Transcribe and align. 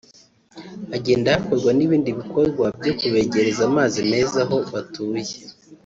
hagenda 0.91 1.29
hakorwa 1.37 1.71
n’ibindi 1.77 2.09
bikorwa 2.19 2.65
byo 2.79 2.91
kubegereza 2.99 3.61
amazi 3.69 3.99
meza 4.09 4.39
aho 4.45 4.57
batuye 4.71 5.23